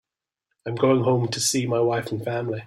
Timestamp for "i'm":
0.65-0.73